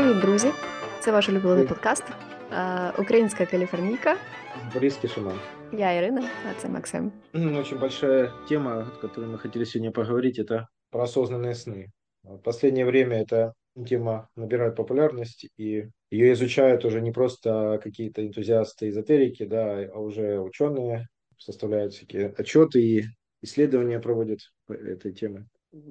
[0.00, 0.48] Привіт, друзі!
[1.00, 2.04] Це ваш улюблений подкаст.
[2.52, 4.16] Е, Українська каліфорнійка.
[4.74, 5.38] Борис Кишиман.
[5.72, 7.12] Я Ірина, а це Максим.
[7.34, 11.86] Очень большая тема, о которой мы хотели сегодня поговорить, это про осознанные сны.
[12.24, 13.52] В последнее время эта
[13.88, 20.38] тема набирает популярность, и ее изучают уже не просто какие-то энтузиасты, эзотерики, да, а уже
[20.40, 21.06] ученые
[21.38, 23.04] составляют всякие отчеты и
[23.42, 25.46] исследования проводят по этой теме.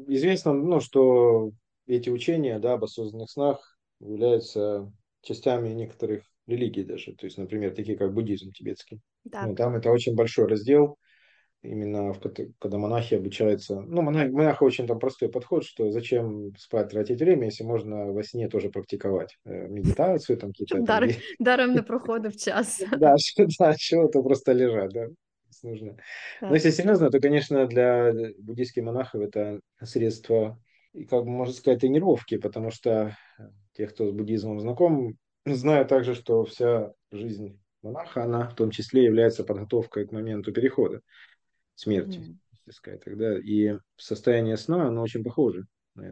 [0.08, 1.52] Известно, ну, что
[1.88, 3.69] эти учения да, об осознанных снах
[4.01, 9.01] являются частями некоторых религий даже, то есть, например, такие как буддизм тибетский.
[9.31, 9.47] Так.
[9.47, 10.97] Ну, там это очень большой раздел,
[11.63, 12.21] именно в,
[12.59, 13.81] когда монахи обучаются.
[13.81, 18.23] Ну, монах, монаха очень там простой подход, что зачем спать, тратить время, если можно во
[18.23, 20.83] сне тоже практиковать э, медитацию, там какие-то...
[20.83, 22.83] Дар, там, даром не проходив час.
[22.99, 23.15] Да,
[23.59, 25.09] да, чего-то просто лежать, да
[25.63, 25.97] нужно.
[26.41, 30.59] Но если серьезно, то, конечно, для буддийских монахов это средство,
[31.09, 33.17] как бы можно сказать, тренировки, потому что
[33.80, 39.04] те, кто с буддизмом знаком, знают также, что вся жизнь монаха, она в том числе
[39.04, 41.02] является подготовкой к моменту перехода,
[41.76, 42.72] смерти, mm.
[42.72, 43.38] сказать, тогда.
[43.38, 45.66] И состояние сна, оно очень похоже.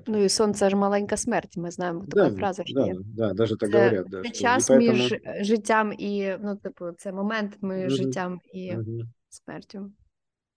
[0.07, 1.57] Ну і сон це ж маленька смерть.
[1.57, 2.63] Ми знаємо да, така фраза.
[2.73, 2.95] Да, є.
[3.05, 4.09] да, даже так це, говорять.
[4.09, 4.77] Да, це час поэтому...
[4.77, 7.89] між життям і ну, типу, це момент між mm-hmm.
[7.89, 9.01] життям і mm-hmm.
[9.29, 9.91] смертью.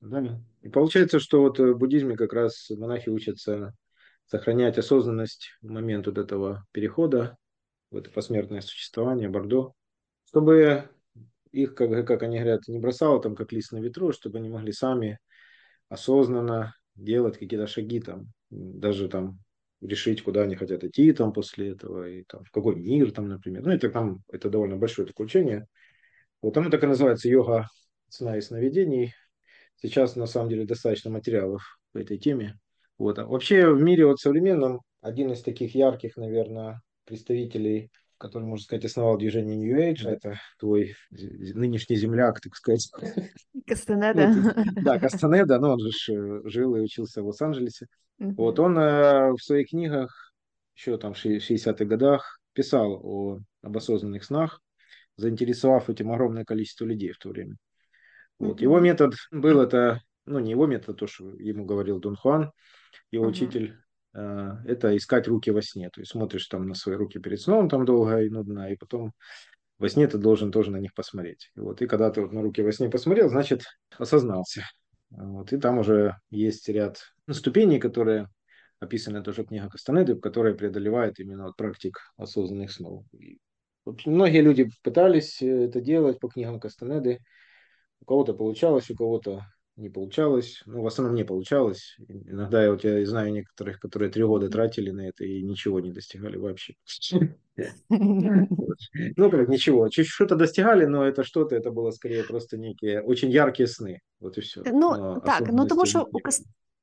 [0.01, 0.41] Да.
[0.63, 3.73] И получается, что вот в буддизме как раз монахи учатся
[4.32, 7.36] сохранять осознанность в момент вот этого перехода
[7.90, 9.74] в это посмертное существование, бордо,
[10.24, 10.90] чтобы
[11.52, 14.72] их, как, как они говорят, не бросало там как лист на ветру, чтобы они могли
[14.72, 15.20] сами
[15.90, 19.38] осознанно делать какие-то шаги там, даже там
[19.82, 23.64] решить, куда они хотят идти там после этого, и там в какой мир там, например.
[23.64, 25.68] Ну, это там, это довольно большое такое учение.
[26.42, 27.68] Вот оно так и называется йога
[28.08, 29.14] сна и сновидений.
[29.76, 32.58] Сейчас, на самом деле, достаточно материалов по этой теме.
[33.02, 33.18] Вот.
[33.18, 37.90] Вообще в мире вот современном один из таких ярких, наверное, представителей,
[38.20, 42.92] который, можно сказать, основал движение New Age, это твой нынешний земляк, так сказать.
[43.66, 44.54] Кастанеда.
[44.84, 45.90] Да, Кастанеда, но он же
[46.48, 47.88] жил и учился в Лос-Анджелесе.
[48.20, 50.32] Вот он э, в своих книгах
[50.76, 54.62] еще там в 60-х годах писал о, об осознанных снах,
[55.18, 57.56] заинтересовав этим огромное количество людей в то время.
[58.38, 58.62] Вот.
[58.62, 62.52] Его метод был это, ну не его метод, то, что ему говорил Дон Хуан,
[63.12, 63.30] его mm-hmm.
[63.30, 63.78] учитель,
[64.14, 65.90] э, это искать руки во сне.
[65.90, 69.14] То есть смотришь там на свои руки перед сном там долго и нудно, и потом
[69.78, 71.52] во сне ты должен тоже на них посмотреть.
[71.56, 73.64] И вот и когда ты вот на руки во сне посмотрел, значит
[73.98, 74.64] осознался.
[75.10, 78.30] Вот, и там уже есть ряд ступеней, которые
[78.80, 83.06] описаны тоже в книге Кастанеды, которые преодолевают именно вот практик осознанных снов.
[83.14, 83.40] И
[84.06, 87.20] многие люди пытались э, это делать по книгам Кастанеды,
[88.02, 89.46] у кого-то получалось, у кого-то
[89.76, 90.62] не получалось.
[90.66, 91.98] Ну, в основном не получалось.
[92.08, 95.92] Иногда я вот я знаю некоторых, которые три года тратили на это и ничего не
[95.92, 96.76] достигали вообще.
[97.90, 99.90] Ну, как ничего.
[99.90, 104.00] Чуть что-то достигали, но это что-то, это было скорее просто некие очень яркие сны.
[104.20, 104.64] Вот и все.
[104.66, 106.08] Ну, так, ну тому що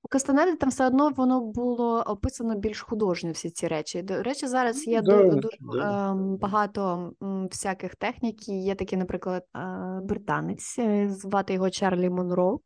[0.02, 4.02] у Кастанеди там все одно воно було описано більш художньо всі ці речі.
[4.02, 6.10] До речі, зараз є да, дуже да.
[6.10, 8.48] Ем, багато всяких технік.
[8.48, 9.60] Є такий, наприклад, е,
[10.02, 12.60] британець, е, звати його Чарлі Монро,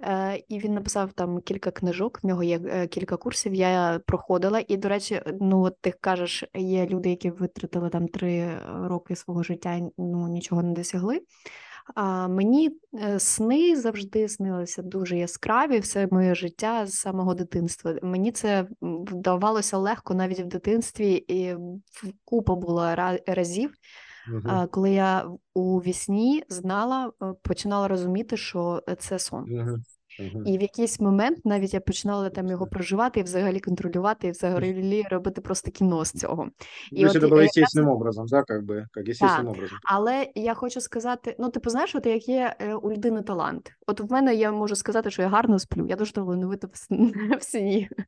[0.00, 2.20] е, і він написав там кілька книжок.
[2.22, 3.54] В нього є кілька курсів.
[3.54, 4.62] Я проходила.
[4.68, 9.42] І, до речі, ну от ти кажеш, є люди, які витратили там три роки свого
[9.42, 11.20] життя, ну нічого не досягли.
[11.94, 17.94] А мені е, сни завжди снилися дуже яскраві, все моє життя з самого дитинства.
[18.02, 21.56] Мені це вдавалося легко навіть в дитинстві, і
[22.24, 22.94] купа було
[23.26, 23.74] разів,
[24.32, 24.68] угу.
[24.70, 29.52] коли я у вісні знала, е, починала розуміти, що це сон.
[29.60, 29.76] Угу.
[30.46, 35.04] І в якийсь момент навіть я починала там його проживати і взагалі контролювати, і взагалі
[35.10, 36.48] робити просто кіно з цього.
[36.92, 39.78] І от, це було естественним образом, да, как би, як естественним образом.
[39.84, 43.72] Але я хочу сказати: ну, типу, знаєш, от як є е, у людини талант.
[43.86, 46.68] От в мене я можу сказати, що я гарно сплю, я дуже талановита
[47.38, 47.88] в сні.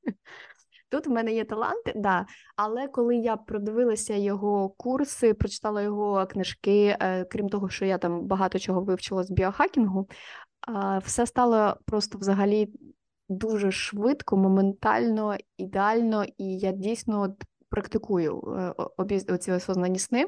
[0.90, 2.26] Тут в мене є таланти, да.
[2.56, 8.26] Але коли я продивилася його курси, прочитала його книжки, е, крім того, що я там
[8.26, 10.08] багато чого вивчила з біохакінгу,
[11.04, 12.68] все стало просто взагалі
[13.28, 18.42] дуже швидко, моментально, ідеально, і я дійсно от практикую
[19.10, 20.26] е, ці осознані сни.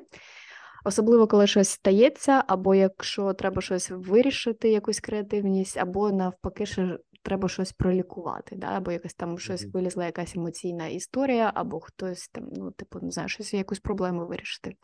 [0.84, 7.49] Особливо, коли щось стається, або якщо треба щось вирішити, якусь креативність, або навпаки, що треба
[7.49, 8.67] щось пролікувати, да?
[8.67, 13.28] або якась там щось вилізла, якась емоційна історія, або хтось там, ну, типу, не знаю,
[13.28, 14.75] щось якусь проблему вирішити.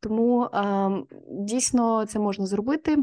[0.00, 0.90] Тому е,
[1.30, 2.96] дійсно це можна зробити.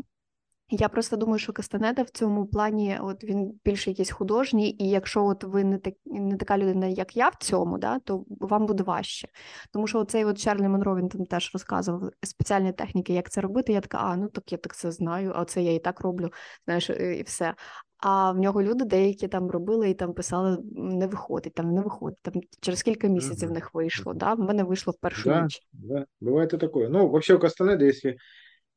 [0.76, 5.26] Я просто думаю, що Кастанеда в цьому плані, от він більше якийсь художній, і якщо
[5.26, 8.84] от ви не так не така людина, як я в цьому, да, то вам буде
[8.84, 9.28] важче.
[9.74, 13.74] Тому що оцей от Чарлі Монро він там теж розказував спеціальні техніки, як це робити.
[13.74, 16.30] Я така, а ну так я так це знаю, а це я і так роблю,
[16.66, 17.54] знаєш, і все.
[17.98, 22.20] А в нього люди деякі там робили і там писали, не виходить, там не виходить.
[22.22, 24.14] Там через кілька місяців в них вийшло.
[24.14, 24.34] Да?
[24.34, 25.62] В мене вийшло в першу да, ніч.
[25.74, 26.90] Да, бывает и такое.
[26.90, 28.18] Ну, у Кастанеда, если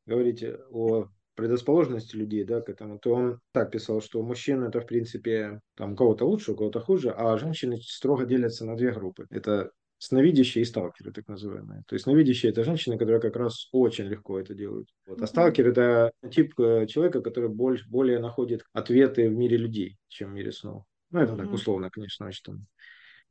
[0.07, 4.87] говорить о предрасположенности людей, да, к этому, то он так писал, что мужчин это, в
[4.87, 9.27] принципе, там у кого-то лучше, у кого-то хуже, а женщины строго делятся на две группы.
[9.31, 11.83] Это сновидящие и сталкеры, так называемые.
[11.87, 14.89] То есть сновидящие– это женщины, которые как раз очень легко это делают.
[15.07, 15.23] Вот.
[15.23, 20.31] А сталкер– это тип э, человека, который больше, более находит ответы в мире людей, чем
[20.31, 20.85] в мире снов.
[21.11, 22.67] Ну, это так условно, конечно, очень там.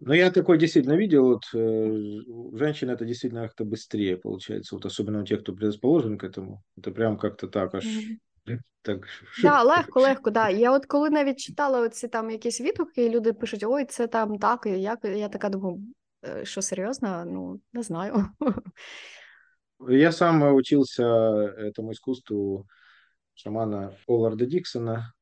[0.00, 5.20] Но я такой действительно видел, вот э, женщин это действительно как-то быстрее получается, вот особенно
[5.20, 6.62] у тех, кто предрасположен к этому.
[6.78, 7.84] Это прям как-то так аж
[8.82, 9.06] так
[9.42, 10.48] Да, легко, легко, да.
[10.48, 14.38] Я от коли навіть читала оці там якісь відгуки, і люди пишуть, ой, це там
[14.38, 15.80] так, і як я така думаю,
[16.42, 17.24] що серьезно?
[17.26, 18.26] Ну, не знаю.
[19.88, 22.66] Я сам учился этому искусству
[23.34, 25.14] шамана Оларда Диксона,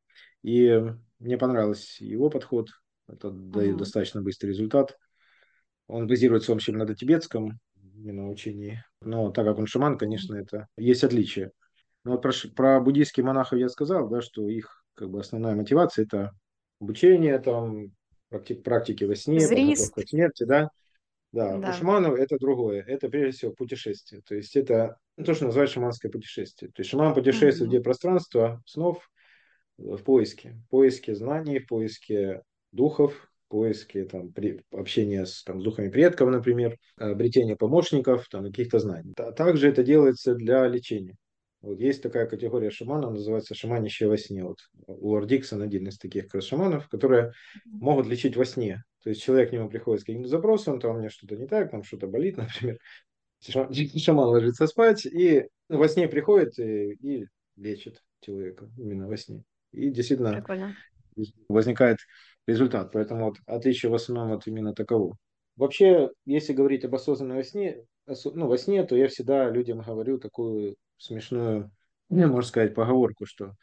[0.42, 0.82] и
[1.20, 2.68] мне понравился его подход.
[3.07, 4.97] Это дает достаточно быстрый результат.
[5.87, 7.59] Он базируется, в общем, на тибетском
[7.95, 8.83] именно учении.
[9.01, 11.51] Но так как он шаман, конечно, это есть отличие.
[12.03, 16.05] Но вот про, про буддийских монахов я сказал, да, что их как бы основная мотивация
[16.05, 16.31] это
[16.79, 17.91] обучение, там,
[18.31, 19.93] практи- практики во сне, Зрист.
[19.93, 20.69] подготовка к смерти, да.
[21.31, 21.69] Да, да.
[21.69, 22.83] у шаманов это другое.
[22.83, 24.21] Это прежде всего путешествие.
[24.21, 26.71] То есть это ну, то, что называют шаманское путешествие.
[26.71, 27.67] То есть шаман путешествует mm-hmm.
[27.67, 29.09] где пространство снов
[29.77, 30.61] в поиске.
[30.67, 32.43] В поиске знаний, в поиске
[32.73, 38.45] духов, в поиске там, при, общения с, там, с духами предков, например, обретения помощников, там,
[38.45, 39.13] каких-то знаний.
[39.17, 41.15] А также это делается для лечения.
[41.63, 44.43] Вот есть такая категория шаманов, называется шаманище во сне.
[44.43, 47.31] Вот у Диксон один из таких как раз шаманов, которые
[47.65, 48.83] могут лечить во сне.
[49.01, 51.71] То есть человек к нему приходит с каким-то запросом, там у меня что-то не так,
[51.71, 52.79] там что-то болит, например.
[53.39, 59.43] Шаман ложится спать и во сне приходит и, и лечит человека именно во сне.
[59.71, 60.75] И действительно Прикольно.
[61.47, 61.97] возникает
[62.47, 62.91] результат.
[62.91, 65.17] Поэтому вот отличие в основном вот именно таково.
[65.55, 70.17] Вообще, если говорить об осознанном во сне, ну, во сне, то я всегда людям говорю
[70.17, 71.71] такую смешную,
[72.09, 73.53] ну, можно сказать, поговорку, что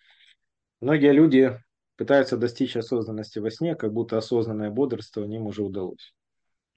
[0.81, 1.59] многие люди
[1.97, 6.15] пытаются достичь осознанности во сне, как будто осознанное бодрствование им уже удалось.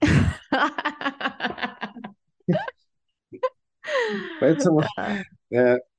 [4.40, 4.82] Поэтому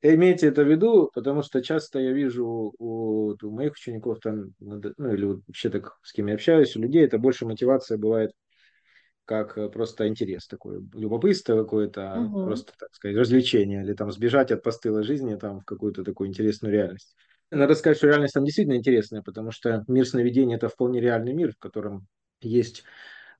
[0.01, 5.13] имейте это в виду, потому что часто я вижу у, у моих учеников, там, ну
[5.13, 8.31] или вообще так с кем я общаюсь, у людей это больше мотивация бывает
[9.25, 12.45] как э, просто интерес такой, любопытство какое-то, угу.
[12.45, 16.71] просто, так сказать, развлечение, или там сбежать от постылой жизни там в какую-то такую интересную
[16.71, 17.15] реальность.
[17.51, 21.53] Надо сказать, что реальность там действительно интересная, потому что мир сновидений– это вполне реальный мир,
[21.53, 22.07] в котором
[22.41, 22.83] есть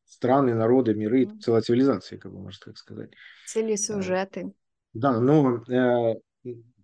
[0.06, 3.12] страны, народы, миры, целая цивилизация, как бы можно так сказать.
[3.48, 4.54] Цели сюжеты.
[4.96, 6.16] Да, но э,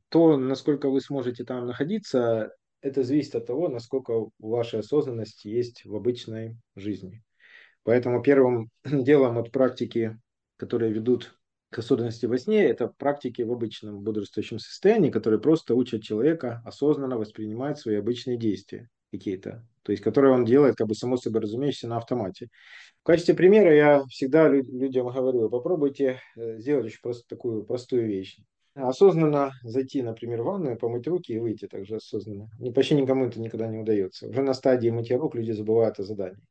[0.09, 5.95] то, насколько вы сможете там находиться, это зависит от того, насколько ваша осознанность есть в
[5.95, 7.23] обычной жизни.
[7.83, 10.19] Поэтому первым делом от практики,
[10.57, 11.33] которые ведут
[11.69, 17.17] к осознанности во сне, это практики в обычном бодрствующем состоянии, которые просто учат человека осознанно
[17.17, 21.87] воспринимать свои обычные действия какие-то, то есть которые он делает как бы само собой разумеющееся
[21.87, 22.49] на автомате.
[23.01, 28.39] В качестве примера я всегда людям говорю, попробуйте э, сделать очень просто такую простую вещь.
[28.73, 32.49] Осознанно зайти, например, в ванную, помыть руки и выйти также осознанно.
[32.57, 34.27] Не, почти никому это никогда не удается.
[34.27, 36.47] Уже на стадии мытья рук люди забывают о задании.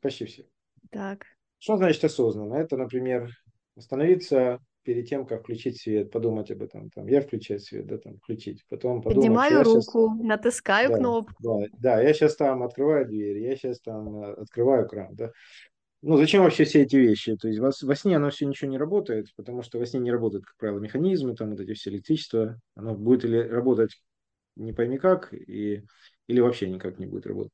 [0.00, 0.46] Почти все.
[0.90, 1.24] Так.
[1.58, 2.54] Что значит осознанно?
[2.54, 3.30] Это, например,
[3.74, 6.88] остановиться перед тем, как включить свет, подумать об этом.
[6.90, 8.64] Там, я включаю свет, да, там, включить.
[8.70, 10.26] Потом подумать, Поднимаю руку, сейчас...
[10.26, 11.34] натискаю да, кнопку.
[11.42, 15.32] Да, да, я сейчас там открываю дверь, я сейчас там э, открываю кран, да.
[16.02, 17.36] Ну, зачем вообще все эти вещи?
[17.36, 20.12] То есть во, во сне оно все ничего не работает, потому что во сне не
[20.12, 22.60] работают, как правило, механизмы, там вот эти все электричества.
[22.76, 24.00] Оно будет или работать
[24.54, 25.82] не пойми как, и,
[26.28, 27.52] или вообще никак не будет работать.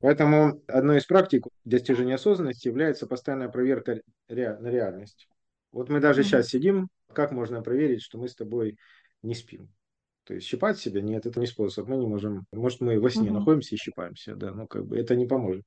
[0.00, 5.28] Поэтому одной из практик достижения осознанности является постоянная проверка ре- на реальность.
[5.71, 6.23] Вот мы даже mm-hmm.
[6.23, 8.77] сейчас сидим, как можно проверить, что мы с тобой
[9.23, 9.69] не спим?
[10.23, 11.87] То есть щипать себя, нет, это не способ.
[11.87, 13.33] Мы не можем, может, мы во сне mm-hmm.
[13.33, 15.65] находимся и щипаемся, да, ну как бы это не поможет.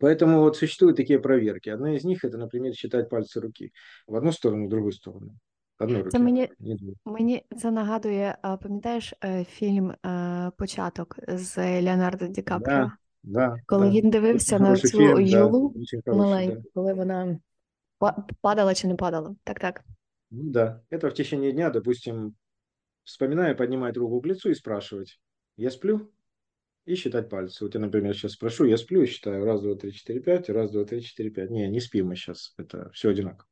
[0.00, 1.68] Поэтому вот существуют такие проверки.
[1.68, 3.72] Одна из них это, например, считать пальцы руки
[4.06, 5.36] в одну сторону, в другую сторону.
[5.78, 6.10] Одну руки.
[6.10, 6.48] Це мені,
[7.04, 9.14] мені це нагадує, пам'ятаєш
[9.48, 9.94] фільм
[10.58, 12.76] Початок з Леонардо Ді Капріо?
[12.76, 12.92] Да.
[13.26, 13.92] Да, Коли да.
[13.92, 15.74] він дивився на цю фільм, юлу
[16.06, 16.68] да, маленьку, да.
[16.74, 17.38] коли вона
[18.41, 19.35] падала чи не падала.
[19.43, 19.83] Так, так.
[20.31, 22.35] Ну да, это в течение дня, допустим,
[23.03, 25.19] вспоминая, поднимать руку к лицу и спрашивать,
[25.57, 26.11] я сплю,
[26.85, 27.63] и считать пальцы.
[27.63, 30.85] Вот я, например, сейчас спрошу, я сплю считаю раз, два, три, четыре, пять, раз, два,
[30.85, 31.51] три, четыре, пять.
[31.51, 33.47] Не, не спим мы сейчас, это все одинаково.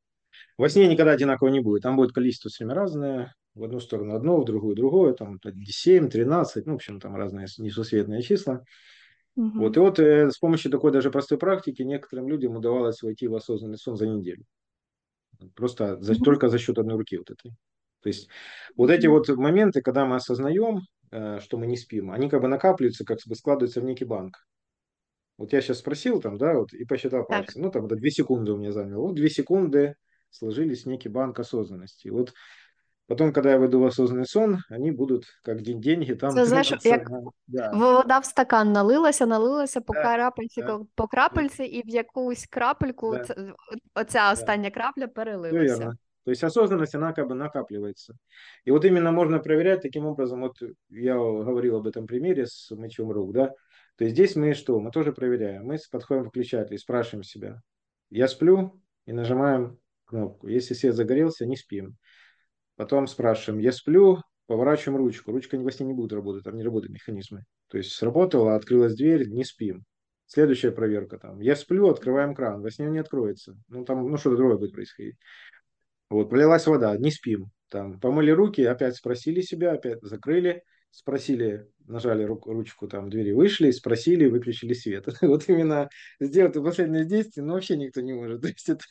[0.56, 1.82] Во сне никогда одинаково не будет.
[1.82, 3.34] Там будет количество время разное.
[3.54, 5.14] В одну сторону одно, в другую другое.
[5.14, 8.64] Там 7, 13, ну, в общем, там разные несусветные числа.
[9.38, 9.60] Угу.
[9.60, 13.36] Вот, и вот э, с помощью такой даже простой практики некоторым людям удавалось войти в
[13.36, 14.44] осознанный сон за неделю.
[15.54, 16.24] Просто за, угу.
[16.24, 17.52] только за счет одной руки вот этой.
[18.02, 18.28] То есть
[18.76, 20.80] вот эти вот моменты, когда мы осознаем,
[21.12, 24.44] э, что мы не спим, они как бы накапливаются, как бы складываются в некий банк.
[25.36, 27.54] Вот я сейчас спросил там, да, вот и посчитал пальцы.
[27.54, 27.62] Так.
[27.62, 29.02] Ну, там, да, две секунды у меня заняло.
[29.02, 29.94] Вот две секунды
[30.30, 32.08] сложились в некий банк осознанности.
[32.08, 32.34] Вот
[33.07, 36.31] потом, когда я выйду в осознанный сон, они будут как день деньги там.
[36.31, 37.09] Це знаєш, як
[37.47, 37.71] да.
[37.71, 40.79] вода в стакан налилася, налилася по да, крапельці, да.
[40.95, 43.53] по крапельці, і в якусь крапельку да.
[43.95, 45.77] оця остання крапля перелилася.
[45.77, 45.97] Верно.
[46.25, 48.15] То есть осознанность, она как бы накапливается.
[48.63, 50.53] И вот именно можно проверять таким образом, вот
[50.89, 53.51] я говорил об этом примере с мычом рук, да,
[53.97, 54.79] то есть здесь мы что?
[54.79, 55.65] Мы тоже проверяем.
[55.65, 57.61] Мы подходим к выключателю и спрашиваем себя,
[58.09, 60.47] я сплю, и нажимаем кнопку.
[60.47, 61.97] Если свет загорелся, не спим.
[62.78, 65.32] Потом спрашиваем, я сплю, поворачиваем ручку.
[65.32, 67.42] Ручка во сне не будет работать, там не работают механизмы.
[67.66, 69.84] То есть сработала, открылась дверь, не спим.
[70.26, 71.40] Следующая проверка там.
[71.40, 73.56] Я сплю, открываем кран, во сне он не откроется.
[73.66, 75.16] Ну, там, ну, что-то другое будет происходить.
[76.08, 77.50] Вот, полилась вода, не спим.
[77.68, 83.72] Там, помыли руки, опять спросили себя, опять закрыли, спросили, нажали руку, ручку там двери, вышли,
[83.72, 85.08] спросили, выключили свет.
[85.22, 85.88] Вот именно
[86.20, 88.40] сделать последнее действие, ну, вообще никто не может.
[88.42, 88.84] То есть это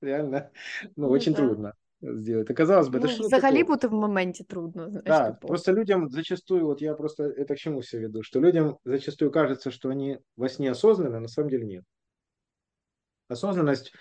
[0.00, 0.50] реально,
[0.96, 2.49] ну, ну очень трудно сделать.
[2.49, 3.75] Оказалось бы, ну, это что Взагалі такое?
[3.75, 4.89] бути в моменте трудно.
[4.89, 5.47] Знаешь, да, типу.
[5.47, 9.71] просто людям зачастую, вот я просто это к чему все веду, что людям зачастую кажется,
[9.71, 11.83] что они во сне осознанны, а на самом деле нет.
[13.27, 13.93] Осознанность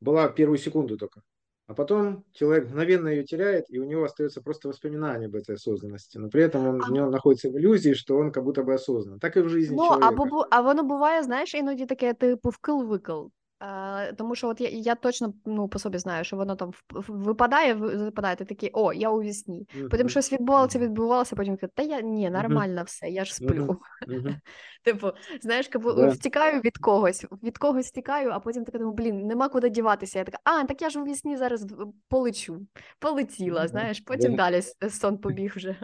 [0.00, 1.22] была первую секунду только.
[1.68, 6.18] А потом человек мгновенно ее теряет, и у него остается просто воспоминание об этой осознанности.
[6.18, 6.88] Но при этом он, а...
[6.88, 9.18] в нем находится в иллюзии, что он как будто бы осознан.
[9.18, 10.08] Так и в жизни ну, человека.
[10.08, 13.30] Або, а воно буває, знаєш, іноді таке, типу, вкил-викил.
[13.61, 16.71] Е, Тому що от я я точно ну, по собі знаю, що воно там
[17.07, 19.67] випадає, випадає, ти такий, о, я у вісні.
[19.75, 19.89] Uh-huh.
[19.89, 22.85] Потім щось відбувалося, відбувалося, потім та я ні, нормально uh-huh.
[22.85, 23.79] все, я ж сплю.
[24.07, 24.35] Uh-huh.
[24.83, 25.11] Типу,
[25.41, 26.11] знаєш, yeah.
[26.11, 30.19] втікаю від когось, від когось втікаю, а потім така думаю, блін, нема куди діватися.
[30.19, 31.65] Я така, а, так я ж у вісні зараз
[32.09, 32.61] полечу,
[32.99, 35.75] полетіла, знаєш, потім далі сон побіг вже.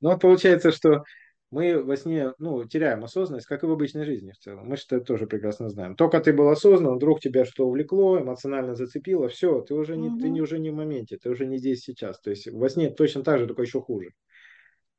[0.00, 1.04] Ну, виходить, що
[1.50, 4.68] мы во сне ну, теряем осознанность, как и в обычной жизни в целом.
[4.68, 5.96] Мы же это тоже прекрасно знаем.
[5.96, 10.20] Только ты был осознан, вдруг тебя что увлекло, эмоционально зацепило, все, ты уже не, mm-hmm.
[10.20, 12.20] ты не, уже не в моменте, ты уже не здесь сейчас.
[12.20, 14.10] То есть во сне точно так же, только еще хуже.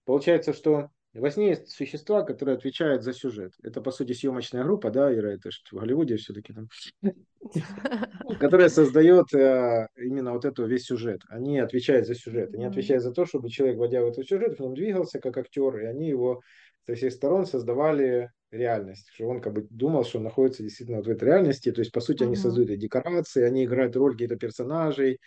[0.05, 3.53] Получается, что во сне есть существа, которые отвечают за сюжет.
[3.63, 6.69] Это, по сути, съемочная группа, да, Ира, это же в Голливуде все-таки там,
[8.39, 11.21] которая создает э, именно вот эту весь сюжет.
[11.27, 12.53] Они отвечают за сюжет.
[12.53, 15.79] Они отвечают за то, чтобы человек, войдя в этот сюжет, в нем двигался как актер,
[15.79, 16.41] и они его
[16.85, 21.07] со всех сторон создавали реальность, что он как бы думал, что он находится действительно вот
[21.07, 21.71] в этой реальности.
[21.71, 25.19] То есть, по сути, они создают и декорации, они играют роль каких-то персонажей,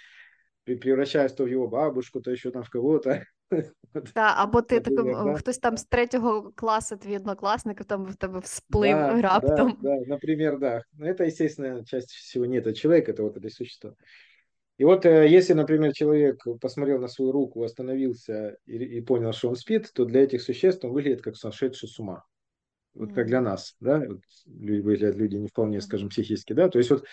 [0.65, 3.25] превращаясь то в его бабушку, то еще там в кого-то.
[4.15, 5.35] Так, або ти таким, да?
[5.35, 9.79] хтось там з третього класу, твій однокласник, там в тебе всплив да, раптом.
[9.83, 10.83] Да, да, например, да.
[10.93, 13.95] Но это, естественно, часть всего не этот человек, это вот это существо.
[14.79, 19.49] И вот э, если, например, человек посмотрел на свою руку, остановился и, и понял, что
[19.49, 22.25] он спит, то для этих существ он выглядит как сошедший с ума.
[22.95, 26.91] Вот как для нас, да, вот, выглядят люди не вполне, скажем, психически, да, то есть
[26.91, 27.05] вот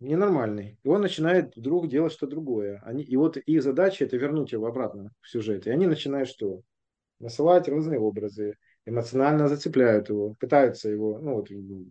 [0.00, 0.78] ненормальный.
[0.82, 2.80] И он начинает вдруг делать что-то другое.
[2.84, 5.66] Они, и вот их задача это вернуть его обратно в сюжет.
[5.66, 6.62] И они начинают что?
[7.20, 8.54] Насылать разные образы,
[8.86, 11.48] эмоционально зацепляют его, пытаются его, ну вот,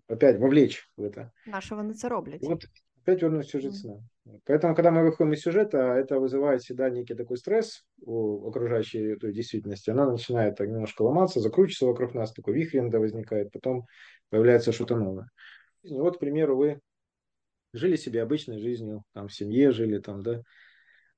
[0.07, 1.31] опять вовлечь в это.
[1.45, 2.41] Нашего на це роблять.
[2.41, 2.63] Вот
[3.07, 3.93] опять вернуть сюжет сна.
[4.25, 4.39] Mm.
[4.45, 9.33] Поэтому, когда мы выходим из сюжета, это вызывает всегда некий такой стресс у окружающей той
[9.33, 9.89] действительности.
[9.89, 13.85] Она начинает так немножко ломаться, закручиваться вокруг нас, такой вихрь возникает, потом
[14.29, 15.29] появляется что-то новое.
[15.83, 16.81] И вот, к примеру, вы
[17.73, 20.41] жили себе обычной жизнью, там в семье жили, там, да,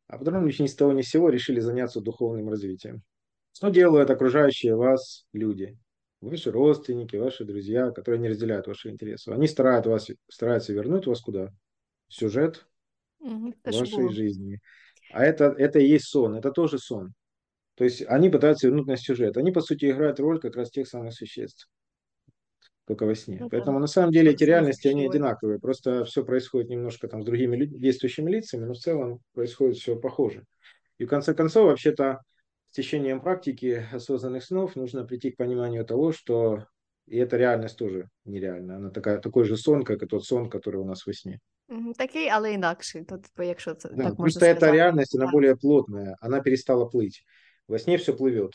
[0.07, 3.03] а потом ни с того ни с сего решили заняться духовным развитием.
[3.53, 5.77] Что делают окружающие вас люди?
[6.21, 9.29] Ваши родственники, ваши друзья, которые не разделяют ваши интересы.
[9.29, 11.49] Они стараются, вас, стараются вернуть вас куда?
[12.07, 12.65] В сюжет
[13.19, 14.59] угу, вашей жизни.
[15.11, 17.13] А это, это и есть сон, это тоже сон.
[17.75, 19.37] То есть они пытаются вернуть на сюжет.
[19.37, 21.69] Они, по сути, играют роль как раз тех самых существ
[22.89, 23.37] только во сне.
[23.39, 23.81] Ну, Поэтому да.
[23.81, 25.59] на самом деле эти реальности, они одинаковые.
[25.59, 30.43] Просто все происходит немножко там с другими действующими лицами, но в целом происходит все похоже.
[30.97, 32.21] И в конце концов, вообще-то,
[32.71, 36.65] с течением практики осознанных снов нужно прийти к пониманию того, что
[37.05, 38.77] и эта реальность тоже нереальна.
[38.77, 41.39] Она такая, такой же сон, как и тот сон, который у нас во сне.
[41.97, 43.03] Такий, але інакший.
[43.03, 47.23] Тут, якщо це да, так Просто эта реальность, она более плотная, она перестала плыть.
[47.67, 48.53] Во сне все плывет.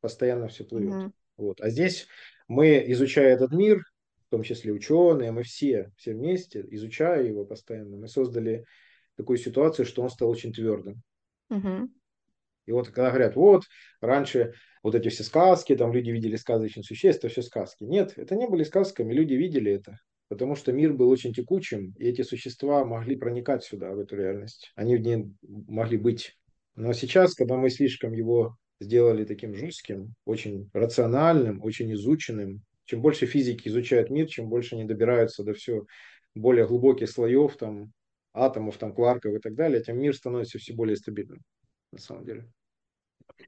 [0.00, 0.94] постоянно все плывет.
[0.94, 1.12] Угу.
[1.36, 1.60] Вот.
[1.60, 2.06] А здесь
[2.48, 3.82] мы, изучая этот мир,
[4.26, 8.64] в том числе ученые, мы все, все вместе, изучая его постоянно, мы создали
[9.16, 11.02] такую ситуацию, что он стал очень твердым.
[11.50, 11.88] Угу.
[12.66, 13.64] И вот когда говорят, вот,
[14.00, 17.84] раньше вот эти все сказки, там люди видели сказочных существ, это все сказки.
[17.84, 19.98] Нет, это не были сказками, люди видели это.
[20.28, 24.72] Потому что мир был очень текучим, и эти существа могли проникать сюда, в эту реальность.
[24.74, 26.36] Они в ней могли быть.
[26.76, 33.25] Но сейчас, когда мы слишком его сделали таким жестким, очень рациональным, очень изученным, чем больше
[33.25, 35.85] физики изучают мир, чем больше они добираются до все
[36.35, 37.91] более глубоких слоев, там,
[38.33, 41.41] атомов, там, кварков и так далее, тем мир становится все более стабильным,
[41.91, 42.45] на самом деле.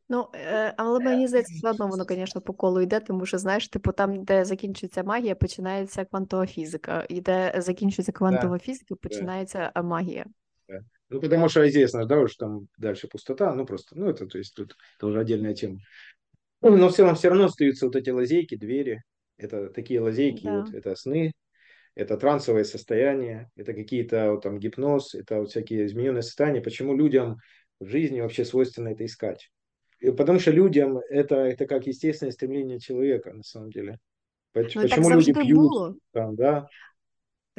[0.09, 3.67] Ну, е, але мені здається, все одно воно, звісно, по колу йде, тому що, знаєш,
[3.67, 8.63] типу, там, де закінчується магія, починається квантова фізика, і де закінчується квантова да.
[8.63, 9.81] фізика, починається да.
[9.81, 10.25] магія.
[11.08, 14.54] Ну, потому что известно, да, что там дальше пустота, ну, просто, ну, это, то есть,
[14.54, 15.78] тут тоже отдельная тема.
[16.62, 19.02] Но в целом все равно остаются вот эти лазейки, двери,
[19.36, 20.60] это такие лазейки, да.
[20.60, 21.32] вот, это сны,
[21.94, 26.60] это трансовое состояние, это какие-то вот, там гипноз, это вот всякие измененные состояния.
[26.60, 27.36] Почему людям
[27.80, 29.50] в жизни вообще свойственно это искать?
[30.00, 33.98] Потому что людям это, это как естественное стремление человека, на самом деле.
[34.54, 35.94] Ну, Почему люди п'ють було.
[36.12, 36.68] там, да?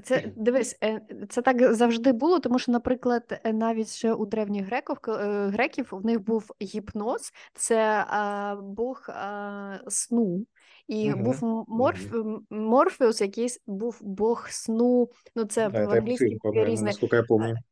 [0.03, 4.65] Це дивись, е, це так завжди було, тому що, наприклад, е, навіть ще у древніх
[4.65, 10.45] греків е, греків в них був гіпноз, це а, Бог а, сну,
[10.87, 11.23] і угу.
[11.23, 12.13] був морф,
[12.49, 15.09] Морфеус, якийсь був Бог сну.
[15.35, 16.37] Ну це да, в англійській.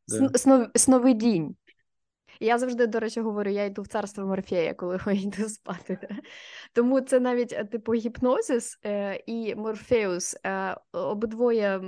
[0.08, 0.70] Да.
[0.74, 1.56] Сновидінь.
[2.39, 5.97] Я завжди, до речі, говорю, я йду в царство Морфея, коли я йду спати.
[6.73, 11.81] Тому це навіть е, типу гіпнозис е, і Морфеус, е, обидвоє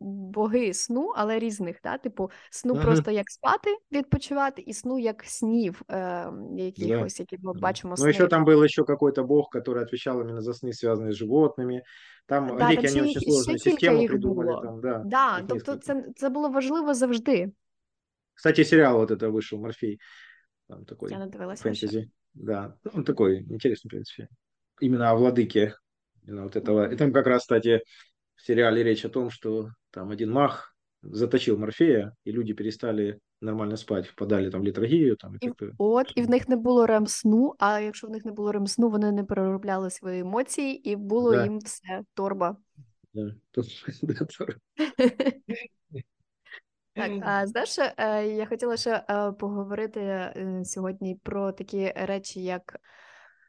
[0.00, 1.76] боги сну, але різних.
[1.84, 1.98] Да?
[1.98, 2.84] Типу, сну ага.
[2.84, 6.26] просто як спати, відпочивати, і сну як снів е,
[6.56, 7.94] якихось, які ми бачимо.
[7.98, 11.82] Ну, еще там был еще какой-то бог, который отвечал именно за сны, связанные с животными.
[12.26, 14.48] Там да, греки, там они очень сложную систему придумали.
[14.48, 14.62] Було.
[14.62, 17.52] Там, да, да, тобто це, це було важливо завжди.
[18.34, 20.00] Кстати, сериал вот это вышел, Морфей.
[20.68, 22.10] Там такой Я надивилась фэнтези.
[22.32, 24.28] Да, ну, он такой интересный, в принципе.
[24.80, 25.74] Именно о владыке.
[26.22, 26.90] Именно вот этого.
[26.90, 27.82] И там как раз, кстати,
[28.36, 33.76] в сериале речь о том, что там один мах заточив Морфея, і люди перестали нормально
[33.76, 35.16] спати, впадали там в літургію.
[35.16, 38.52] Там, і, От, і в них не було ремсну, а якщо в них не було
[38.52, 41.44] ремсну, вони не переробляли свої емоції, і було да.
[41.44, 42.56] їм все торба.
[43.14, 43.34] Да.
[46.95, 52.79] Так, а знаєш, е, я хотіла ще е, поговорити е, сьогодні про такі речі, як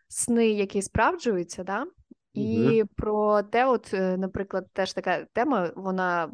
[0.09, 1.87] сни, які справджуються, да?
[2.33, 2.91] і угу.
[2.97, 6.31] про те, от, наприклад, теж така тема, вона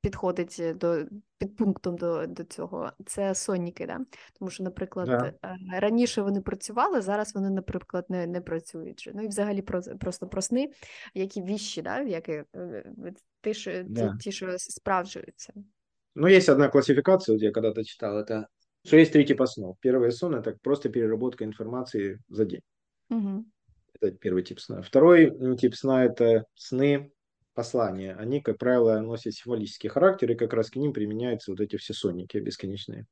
[0.00, 1.04] підходить до
[1.38, 2.92] під пунктом до до цього.
[3.06, 3.98] Це сонніки, да?
[4.38, 5.56] Тому що, наприклад, да.
[5.80, 9.10] раніше вони працювали, зараз вони, наприклад, не не працюють.
[9.14, 10.70] Ну і взагалі про просто про сни,
[11.14, 12.00] які віщі, да?
[12.00, 12.42] які
[13.42, 13.84] ті, що,
[14.30, 15.52] що справджуються.
[16.14, 18.48] Ну, есть одна классификация, вот я когда-то читал, это
[18.84, 19.76] что есть три типа снов.
[19.80, 22.62] Первый сон– это просто переработка информации за день.
[23.10, 23.44] Угу.
[24.00, 24.80] Это первый тип сна.
[24.82, 27.12] Второй тип сна– это сны
[27.54, 28.14] послания.
[28.14, 31.92] Они, как правило, носят символический характер, и как раз к ним применяются вот эти все
[31.92, 33.06] сонники бесконечные.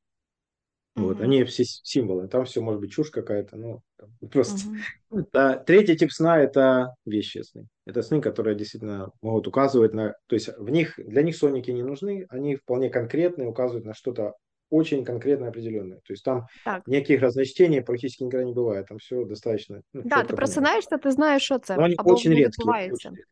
[0.98, 2.28] Вот, они все символы.
[2.28, 3.82] Там все может быть чушь какая-то, ну,
[4.30, 4.68] просто.
[5.10, 5.24] Uh-huh.
[5.32, 7.66] А, третий тип сна– это вещи сны.
[7.86, 10.14] Это сны, которые действительно могут указывать на...
[10.26, 14.34] То есть в них, для них сонники не нужны, они вполне конкретные, указывают на что-то
[14.70, 15.98] очень конкретно определенное.
[15.98, 16.86] То есть там так.
[16.86, 18.86] никаких разночтений практически никогда не бывает.
[18.86, 19.82] Там все достаточно.
[19.92, 21.76] Ну, да, ты просынаешься, ты знаешь, что это.
[21.76, 22.92] Но они очень редкие.
[22.92, 23.26] Очень редкие.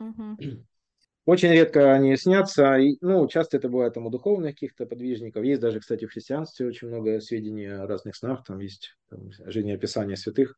[0.00, 0.64] Угу.
[1.25, 5.43] Очень редко они снятся, и, ну, часто это бывает там у духовных каких-то подвижников.
[5.43, 10.15] Есть даже, кстати, в христианстве очень много сведений о разных снах, там есть там, жизнеописания
[10.15, 10.55] святых,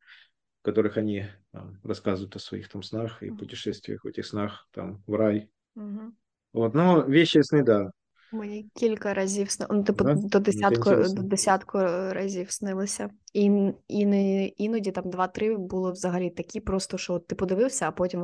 [0.61, 5.03] в которых они там, рассказывают о своих там снах и путешествиях в этих снах там
[5.07, 5.49] в рай.
[5.75, 6.13] Угу.
[6.53, 7.91] Вот, но вещи сны, да.
[8.33, 10.13] Мені кілька разів снилося, ну, типу, да?
[10.13, 11.77] до десятку до десятку
[12.11, 13.09] разів снилося.
[13.33, 13.45] І,
[13.87, 18.23] і іноді там два-три було взагалі такі, просто що ти подивився, а потім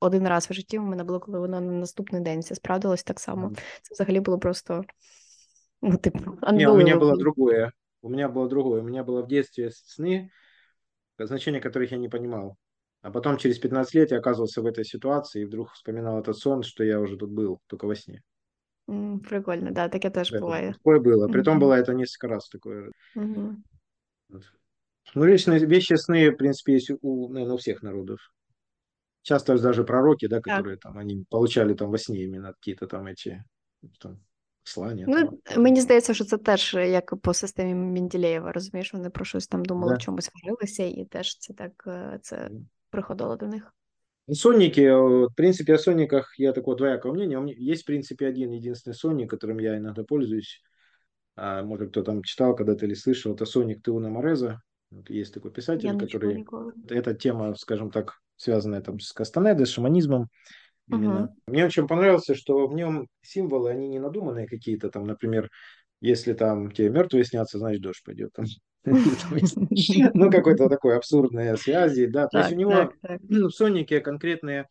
[0.00, 3.20] один раз в житті у мене було, коли воно на наступний день все справдилось так
[3.20, 3.52] само.
[3.82, 4.84] Це взагалі було просто.
[5.82, 7.72] Ну, типу, Не, у меня было другое.
[8.02, 8.80] У меня было другое.
[8.80, 10.30] У меня было в детстве сны,
[11.18, 12.56] значения которых я не понимал.
[13.00, 16.62] А потом через 15 лет я оказывался в этой ситуации и вдруг вспоминал этот сон,
[16.62, 18.22] что я уже тут был, только во сне.
[18.88, 20.72] Mm, прикольно, да, таке теж это, буває.
[20.72, 21.28] Такое было.
[21.28, 21.60] Притом mm-hmm.
[21.60, 22.90] было это несколько раз такое.
[23.16, 23.54] Mm-hmm.
[24.28, 24.42] Вот.
[25.14, 28.18] Ну, вечные вещи сны, в принципе, есть у, наверное, у всех народов.
[29.22, 30.80] Часто даже пророки, да, которые так.
[30.80, 33.44] там, они получали там во сне именно какие-то там эти
[34.00, 34.18] там,
[34.64, 35.04] послання.
[35.08, 39.64] Ну, Мені здається, що це теж як по системі Менділеєва, розумієш, вони про щось там
[39.64, 39.96] думали, Да.
[39.96, 42.50] в чомусь варилися, і теж це так е, це
[42.90, 43.74] приходило до них.
[44.32, 47.38] Сонники, в принципе, о сонниках я такого двоякого мнения.
[47.38, 50.62] У меня есть, в принципе, один единственный сонник, которым я иногда пользуюсь.
[51.36, 54.60] А, может, кто там читал когда-то или слышал, это Соник Теуна Мореза.
[54.90, 56.34] Вот есть такой писатель, Я который...
[56.34, 56.72] ніколи.
[56.88, 60.29] Эта тема, скажем так, связанная там с Кастанедой, с шаманизмом
[60.89, 61.25] именно.
[61.25, 61.35] Угу.
[61.47, 65.49] Мне очень понравился, что в нем символы, они не надуманные какие-то, там, например,
[65.99, 68.31] если там тебе мертвые снятся, значит дождь пойдет.
[68.33, 68.45] Там.
[70.13, 72.27] Ну, какой-то такой абсурдные связи, да.
[72.27, 73.19] То есть у него так.
[73.21, 74.67] в Сонике конкретные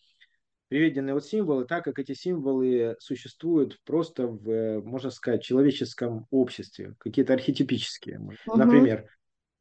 [0.69, 7.35] приведены вот символы, так как эти символы существуют просто в, можно сказать, человеческом обществе, какие-то
[7.35, 8.21] архетипические.
[8.47, 9.07] Например,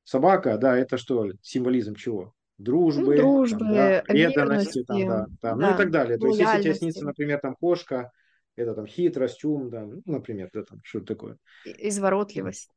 [0.03, 2.33] собака, да, это что, символизм чего?
[2.58, 6.18] Ну, Дружбы, дружби, там, да, преданности, там, вірності, да, там, ну и да, так далее.
[6.18, 6.78] То есть, если тебе лояльності.
[6.78, 8.10] снится, например, там кошка,
[8.58, 11.36] это там хитрость, ум, да, ну, например, да, там что-то такое.
[11.66, 12.70] і- і зворотливість.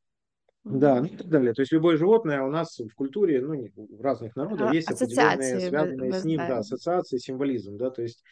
[0.65, 1.53] Да, ну и так далее.
[1.53, 4.89] То есть любое животное у нас в культуре, ну, не- в разных народах А, есть
[4.89, 6.59] определенные асоціації связанные с ним, да, визнаємо.
[6.59, 8.23] ассоциации, символизм, да, то есть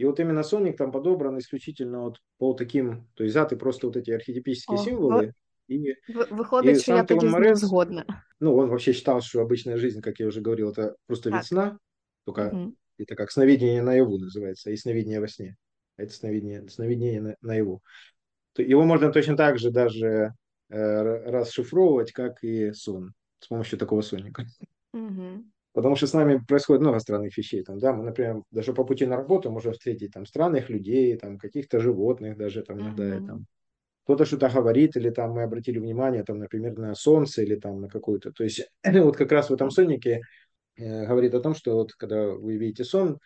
[0.00, 3.96] и вот именно Соник там подобран исключительно вот по таким, то есть взяты просто вот
[3.96, 5.32] эти архетипические О, символы,
[5.77, 8.05] и, Ви- Виходить, І що я тоді Морес- згодна.
[8.39, 11.39] ну, он вообще считал, что обычная жизнь, как я уже говорил, это просто Так.
[11.39, 11.77] вид сна,
[12.25, 12.75] только Мгм.
[12.99, 15.55] это как сновидение наяву называется, и сновидение во сне.
[15.97, 17.81] Это сновидение, сновидение на- наяву.
[18.57, 20.33] Его можно точно так же даже
[20.69, 24.45] э, расшифровывать, как и сон, с помощью такого сонника.
[24.93, 25.51] Мгм.
[25.73, 27.63] Потому что с нами происходит много странных вещей.
[27.63, 31.37] Там, да, мы, например, даже по пути на работу можем встретить там странных людей, там
[31.37, 33.07] каких-то животных даже там иногда.
[33.15, 33.27] и Мгм.
[33.27, 33.45] Там,
[34.03, 37.89] кто-то что-то говорит, или там мы обратили внимание, там, например, на солнце или там на
[37.89, 38.31] какую-то.
[38.31, 40.21] То есть вот как раз в этом соннике
[40.75, 43.19] э, говорит о том, что вот когда вы видите сон,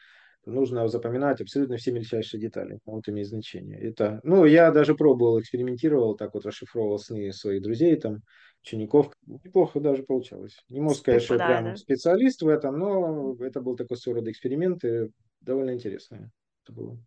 [0.46, 2.80] нужно запоминать абсолютно все мельчайшие детали.
[2.86, 3.80] Вот имеет значение.
[3.80, 8.22] Это, ну, я даже пробовал, экспериментировал, так вот расшифровывал сны своих друзей, там,
[8.64, 9.12] учеников.
[9.26, 10.58] Неплохо даже получалось.
[10.70, 11.76] Не могу сказать, что я прям да?
[11.76, 15.10] специалист в этом, но это был такой своего рода эксперимент, и
[15.42, 16.32] довольно интересно
[16.64, 16.98] это было.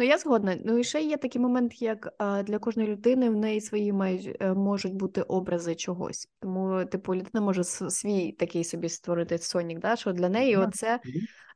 [0.00, 0.56] Ну, я згодна.
[0.64, 2.14] Ну і ще є такий момент, як
[2.46, 6.28] для кожної людини в неї свої мають е, можуть бути образи чогось.
[6.40, 10.66] Тому, типу, людина може свій такий собі створити сонік, да, що для неї Да.
[10.66, 11.00] оце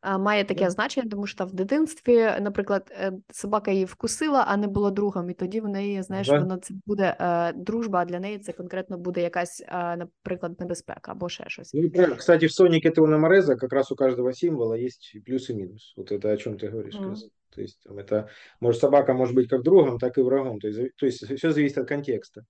[0.01, 0.71] а, має таке Да.
[0.71, 5.31] значення, тому що там в дитинстві, наприклад, е, собака її вкусила, а не була другом,
[5.31, 8.99] і тоді в неї, знаєш, вона це буде е, дружба, а для неї це конкретно
[8.99, 11.75] буде якась, наприклад, небезпека або ще щось.
[11.75, 12.17] Ну.
[12.17, 14.89] Кстати, в Сонике Теона Мореза как у каждого символа и
[15.27, 15.95] плюс и минус.
[15.97, 16.95] Вот это о говоришь.
[16.95, 17.11] как Мгм.
[17.11, 17.31] раз.
[17.55, 18.29] То есть там это,
[18.61, 20.61] может, собака может быть как другом, так и врагом.
[20.61, 22.45] То есть, то есть все зависит от контекста.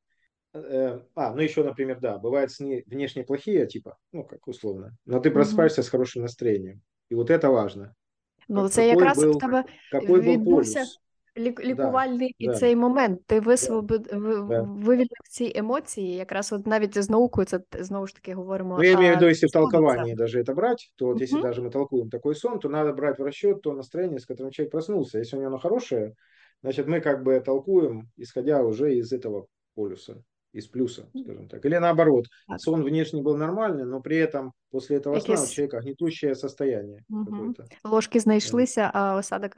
[0.54, 5.20] Э, А, ну еще, например, да, бывают сны внешне плохие, типа, ну, как условно, но
[5.20, 6.80] ты просыпаешься с хорошим настроением.
[7.10, 7.94] И вот это важно.
[8.48, 10.84] Ну, Как- це якраз в был, тебе какой відбувся
[11.35, 11.47] полюс.
[11.47, 12.53] лік- Да, лікувальний і да.
[12.53, 13.21] цей момент.
[13.25, 14.09] Ти висвобод...
[14.13, 14.61] ви- Да.
[14.61, 16.15] вивільнив ці емоції.
[16.15, 18.77] Якраз от навіть з наукою це т- знову ж таки говоримо.
[18.77, 19.77] Ну, я имею в а, виду, если в сходиться.
[19.77, 21.47] толковании даже это брать, то вот если Мгм.
[21.47, 24.71] даже мы толкуем такой сон, то надо брать в расчет то настроение, с которым человек
[24.71, 25.19] проснулся.
[25.19, 26.13] Если у него оно хорошее,
[26.63, 30.15] значит, мы как бы толкуем, исходя уже из этого полюса,
[30.55, 31.65] из плюса, скажем так.
[31.65, 32.59] Или наоборот, Так.
[32.59, 36.99] сон внешне был нормальный, но при этом после этого сна у Якесь- человека гнетущее состояние
[37.09, 37.25] Мгм.
[37.25, 37.65] какое-то.
[37.83, 39.51] Ложки знайшлися, а осадок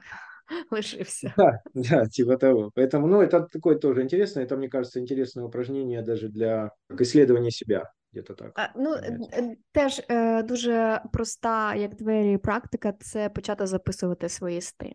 [0.70, 1.34] лишився.
[1.36, 2.70] Да, да, типа того.
[2.74, 4.44] Поэтому, ну, это такое тоже интересное.
[4.44, 7.90] Это, мне кажется, интересное упражнение даже для как исследования себя.
[8.12, 8.52] Где-то так.
[8.54, 9.34] А, ну, понять.
[9.38, 14.94] е, теж е, дуже проста, як двері, практика це почати записувати свої сни.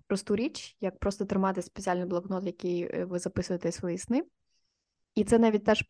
[0.07, 4.23] просту річ, як просто тримати спеціальний блокнот, в який ви записуєте свої сни.
[5.15, 5.85] І це навіть теж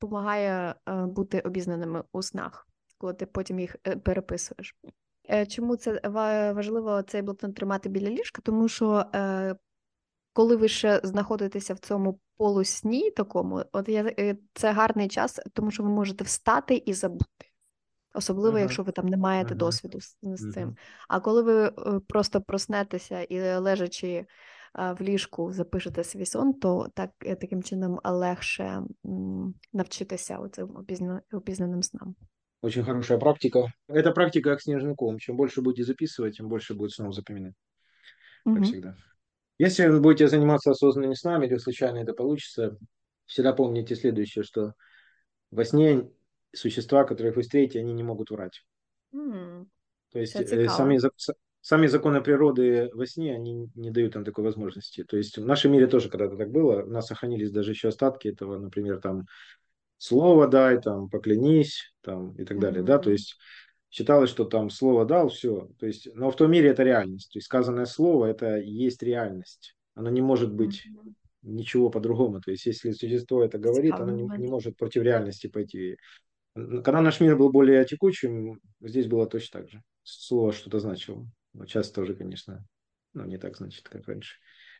[0.00, 4.76] допомагає бути обізнаними у снах, коли ти потім їх переписуєш.
[5.48, 6.00] чому це
[6.54, 8.42] важливо цей блокнот тримати біля ліжка?
[8.44, 9.04] Тому що
[10.37, 15.83] коли ви ще знаходитеся в цьому полусні такому, от я це гарний час, тому що
[15.83, 17.45] ви можете встати і забути.
[18.15, 18.59] Особливо, ага.
[18.59, 19.59] якщо ви там не маєте ага.
[19.59, 20.75] досвіду з, з цим.
[21.07, 21.71] А коли ви
[22.07, 24.25] просто проснетеся і лежачи
[24.75, 28.81] в ліжку запишете свій сон, то так е, таким чином легше
[29.73, 30.85] навчитися оцим
[31.31, 32.15] опізнаним снам.
[32.61, 33.73] Очень хорошая практика.
[33.89, 35.19] Это практика как снежный ком.
[35.19, 37.53] Чем больше будете записывать, тем больше будет снов запоминать.
[38.45, 38.63] Как угу.
[38.63, 38.95] всегда.
[39.58, 42.76] Если вы будете заниматься осознанными снами или случайно это получится,
[43.26, 44.74] всегда помните следующее, что
[45.50, 46.08] во сне
[46.54, 48.64] существа, которых вы встретите, они не могут врать.
[49.12, 49.66] Mm.
[50.12, 50.98] То есть э, сами,
[51.60, 55.04] сами законы природы во сне, они не дают нам такой возможности.
[55.04, 58.28] То есть в нашем мире тоже когда-то так было, у нас сохранились даже еще остатки
[58.28, 59.26] этого, например, там
[59.98, 62.86] слово дай, там поклянись, там и так далее, mm-hmm.
[62.86, 63.36] да, то есть
[63.90, 67.38] считалось, что там слово дал, все, то есть, но в том мире это реальность, то
[67.38, 70.86] есть сказанное слово это есть реальность, оно не может быть
[71.42, 75.96] ничего по-другому, то есть если существо это говорит, оно не, не может против реальности пойти.
[76.54, 79.82] Когда наш мир был более текучим, здесь было точно так же.
[80.02, 81.24] Слово что-то значило.
[81.52, 82.66] Но сейчас тоже, конечно,
[83.14, 84.36] ну, не так значит, как раньше.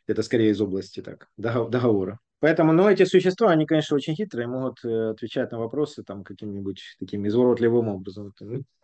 [0.07, 2.19] Это скорее из области так, договора.
[2.39, 6.95] Поэтому, ну, эти существа, они, конечно, очень хитрые, могут э, отвечать на вопросы там каким-нибудь
[6.97, 8.33] таким изворотливым образом,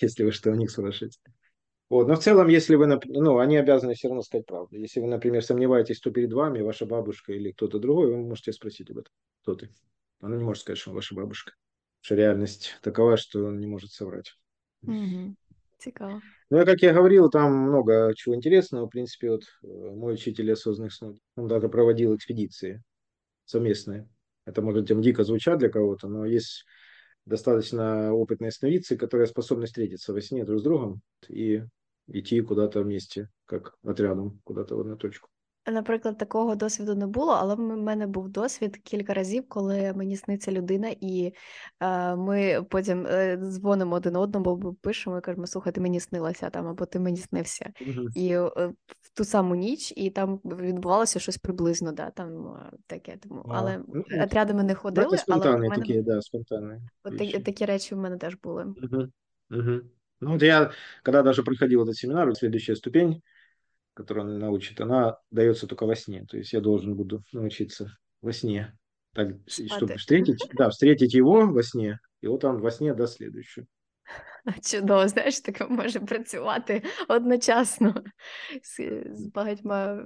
[0.00, 1.18] если вы что у них спрашиваете.
[1.90, 2.08] Вот.
[2.08, 4.76] Но в целом, если вы, ну, они обязаны все равно сказать правду.
[4.76, 8.90] Если вы, например, сомневаетесь, кто перед вами, ваша бабушка или кто-то другой, вы можете спросить
[8.90, 9.12] об этом.
[9.42, 9.70] Кто ты?
[10.20, 11.52] Она не может сказать, что ваша бабушка.
[12.00, 14.32] Что реальность такова, что он не может соврать.
[14.82, 15.36] Угу.
[15.78, 16.22] Цікаво.
[16.54, 18.86] Ну, как я говорил, там много чего интересного.
[18.86, 22.80] В принципе, вот э, мой учитель осознанных снов, он даже проводил экспедиции
[23.44, 24.08] совместные.
[24.44, 26.64] Это может тем дико звучать для кого-то, но есть
[27.26, 31.64] достаточно опытные сновидцы, которые способны встретиться во сне друг с другом и
[32.06, 35.33] идти куда-то вместе, как отрядом, куда-то в одну точку.
[35.66, 40.52] Наприклад, такого досвіду не було, але в мене був досвід кілька разів, коли мені сниться
[40.52, 41.32] людина, і
[41.80, 46.50] е, ми потім е, дзвонимо один одному, бо пишемо і кажемо, слухай, ти мені снилася
[46.50, 47.72] там, або ти мені снився.
[47.80, 48.08] Угу.
[48.14, 53.16] І е, в ту саму ніч, і там відбувалося щось приблизно, да, там е, таке.
[53.22, 55.76] Тому, а, але ну, отрядами не ходили, але в мене...
[55.76, 56.80] такі, да, спонтанні.
[57.04, 58.64] От, такі, такі речі в мене теж були.
[58.64, 59.08] Угу.
[59.50, 59.80] Угу.
[60.20, 60.70] Ну, вот я,
[61.02, 63.22] когда даже проходил этот семинар, следующая ступень,
[63.94, 66.24] которую он научит, она дается только во сне.
[66.28, 68.76] То есть я должен буду научиться во сне.
[69.14, 73.66] Так, чтобы встретить, да, встретить его во сне, і от он во сне дасть следующую.
[74.62, 78.04] Чудово, знаєш, таке може працювати одночасно
[78.62, 80.04] з, з багатьма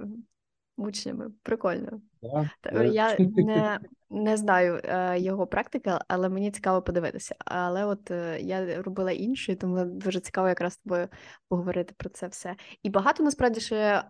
[0.79, 1.31] учнями.
[1.43, 2.01] Прикольно.
[2.21, 2.83] Да, да.
[2.83, 7.35] Я не не знаю е, його практики, але мені цікаво подивитися.
[7.45, 11.07] Але от е, я робила інше, тому дуже цікаво якраз з тобою
[11.49, 12.55] поговорити про це все.
[12.83, 14.03] І багато насправді ще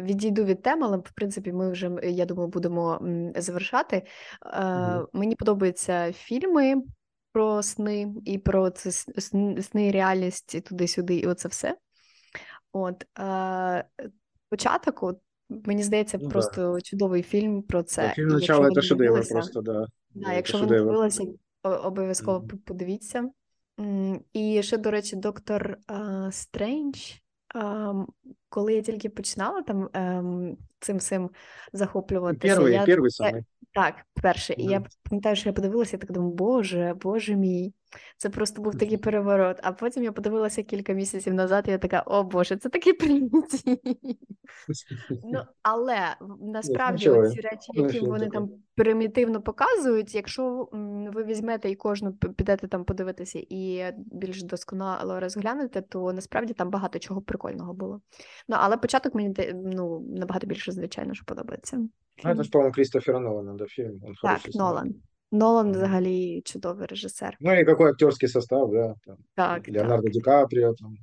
[0.00, 3.00] відійду від теми, але в принципі ми вже я думаю будемо
[3.36, 3.96] завершати.
[3.96, 5.08] Е, угу.
[5.12, 6.82] Мені подобаються фільми.
[7.32, 8.92] Про сни і про це
[9.62, 11.76] сни, реальність туди-сюди, і оце все.
[12.72, 13.84] От е,
[14.50, 16.80] початок, от Мені здається, ну, просто да.
[16.80, 18.02] чудовий фільм про це.
[18.02, 19.86] Да, фільм начало це шедевр просто, да.
[20.14, 21.24] Да, Якщо ви не дивилися,
[21.62, 22.56] обов'язково mm.
[22.56, 23.30] подивіться.
[24.32, 25.78] І ще, до речі, доктор
[26.30, 27.12] Стрендж.
[28.48, 31.30] Коли я тільки починала там ем, цим всім
[31.72, 32.56] захоплюватися.
[32.56, 32.84] Перший, я...
[32.84, 33.44] перший саме.
[33.74, 34.62] Так, перший.
[34.62, 37.74] І я пам'ятаю, що я подивилася, я так думаю, боже, боже мій.
[38.16, 39.60] Це просто був такий переворот.
[39.62, 43.80] А потім я подивилася кілька місяців назад, і я така, о Боже, це такий прийняті.
[45.24, 50.68] Ну, але насправді ці речі, які вони там примітивно показують, якщо
[51.12, 56.98] ви візьмете і кожну підете там подивитися і більш досконало розглянете, то насправді там багато
[56.98, 58.00] чого прикольного було.
[58.48, 61.88] Ну, але початок мені ну, набагато більше, звичайно, що подобається.
[62.22, 64.00] Це ж, по-моєму, Крістофера Нолана, да, фільм.
[64.22, 64.94] Так, Нолан.
[65.36, 67.36] Нолан взагалі чудовий режисер.
[67.40, 68.94] Ну і який актерський состав, да.
[69.06, 70.12] Там, так, Леонардо так.
[70.12, 70.96] Ді Капріо, там,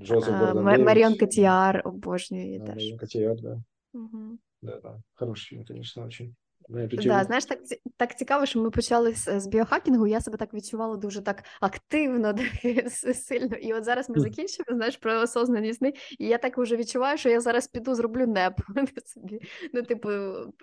[0.00, 2.76] Джозеф Гордон Маріон Котіяр обожнює теж.
[2.76, 3.62] Маріон Котіяр, да.
[3.94, 4.38] Угу.
[4.62, 5.00] Да, да.
[5.14, 6.34] Хороший, конечно, очень.
[6.68, 7.58] Да, знаєш, так
[7.96, 10.06] так цікаво, що ми почали з, з біохакінгу.
[10.06, 12.34] Я себе так відчувала дуже так активно,
[13.14, 13.56] сильно.
[13.56, 17.28] І от зараз ми закінчимо, знаєш, про осознані сни, і я так вже відчуваю, що
[17.28, 18.60] я зараз піду зроблю неп
[19.04, 19.40] собі.
[19.74, 20.10] Ну, типу,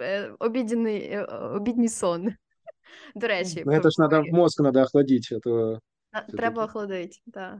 [0.01, 1.23] е, обідний, е,
[1.55, 2.33] обідній сон.
[3.15, 5.39] До речі, ну, це ж треба мозк треба охладити.
[5.39, 5.79] То...
[6.29, 7.59] Треба охладити, так.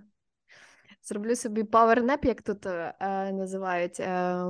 [1.04, 2.94] Зроблю собі павернеп, як тут е,
[3.32, 4.00] називають.
[4.00, 4.46] Е,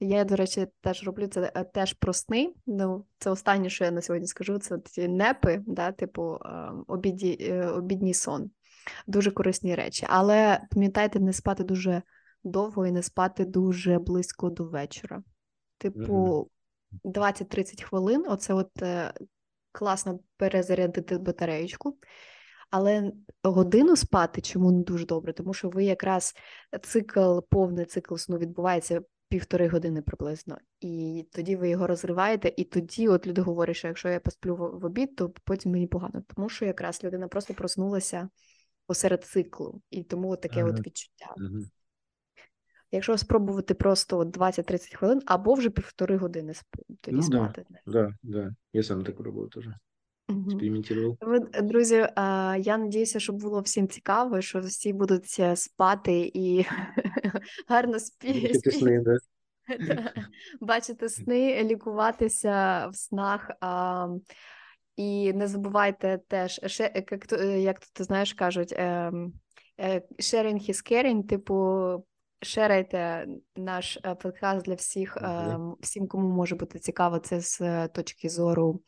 [0.00, 2.54] я, до речі, теж роблю це е, теж про сни.
[2.66, 7.38] Ну, це останнє, що я на сьогодні скажу, це ці непи, да, типу ем, обіді,
[7.40, 8.50] е, обідній сон.
[9.06, 10.06] дуже корисні речі.
[10.08, 12.02] Але пам'ятайте, не спати дуже
[12.44, 15.22] довго і не спати дуже близько до вечора.
[15.78, 16.50] Типу,
[17.04, 19.12] 20-30 хвилин оце от е,
[19.72, 21.98] класно перезарядити батареєчку.
[22.70, 26.34] Але годину спати чому не дуже добре, тому що ви якраз
[26.82, 33.08] цикл, повний цикл сну відбувається півтори години приблизно, і тоді ви його розриваєте, і тоді
[33.08, 36.64] от люди говорять, що якщо я посплю в обід, то потім мені погано, тому що
[36.64, 38.28] якраз людина просто проснулася
[38.86, 40.70] посеред циклу, і тому от таке ага.
[40.70, 41.34] от відчуття.
[41.36, 41.48] Ага.
[42.92, 46.52] Якщо спробувати просто 20-30 хвилин або вже півтори години
[47.00, 47.64] тоді ну, спати.
[47.68, 48.54] Так, да, да.
[48.72, 49.68] я сам так пробував теж.
[50.28, 51.16] Експериментував.
[51.62, 51.94] Друзі,
[52.58, 56.64] я надіюся, що було всім цікаво, що всі будуть е, спати і
[57.68, 58.70] гарно спіти.
[58.70, 59.18] сни, да?
[60.60, 63.50] Бачити сни, лікуватися в снах.
[64.96, 69.32] І не забувайте теж, як як ти знаєш, кажуть, ем,
[69.80, 71.54] е, sharing is caring, типу,
[72.42, 73.26] шерайте
[73.56, 75.74] наш е, подкаст для всіх, mm-hmm.
[75.80, 78.80] всім, кому може бути цікаво, це з точки зору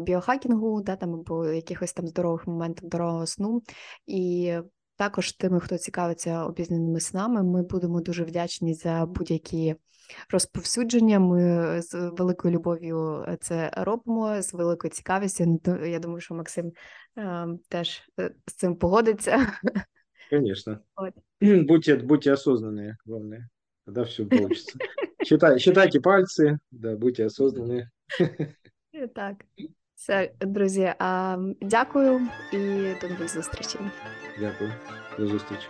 [0.00, 3.62] біохакінгу, да, там або якихось там здорових моментів здорового сну.
[4.06, 4.54] І
[4.96, 9.76] також тими, хто цікавиться обізнаними снами, ми будемо дуже вдячні за будь-які
[10.30, 11.20] розповсюдження.
[11.20, 15.60] Ми з великою любов'ю це робимо, з великою цікавістю.
[15.84, 16.72] Я думаю, що Максим
[17.18, 19.46] е, теж е, з цим погодиться.
[20.29, 20.83] Конечно.
[20.95, 21.13] Вот.
[21.41, 23.49] Будьте, будьте осознанные, главное.
[23.85, 24.77] Тогда все получится.
[25.23, 27.89] Считай, считайте пальцы, да, будьте осознанные.
[29.13, 29.45] Так,
[29.95, 30.93] все, друзі.
[31.61, 32.21] Дякую
[32.53, 32.57] і
[33.01, 33.81] до нових зустрічей.
[34.39, 34.71] Дякую,
[35.17, 35.67] до зустрічі.